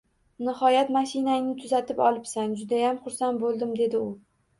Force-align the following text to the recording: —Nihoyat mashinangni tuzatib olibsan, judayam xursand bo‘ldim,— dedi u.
—Nihoyat 0.45 0.87
mashinangni 0.95 1.53
tuzatib 1.59 2.01
olibsan, 2.05 2.55
judayam 2.63 2.97
xursand 3.05 3.43
bo‘ldim,— 3.45 3.77
dedi 3.83 4.01
u. 4.01 4.09